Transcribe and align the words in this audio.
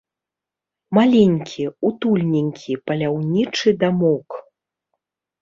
Маленькі, 0.97 1.61
утульненькі 1.89 2.73
паляўнічы 2.89 3.69
дамок. 3.85 4.27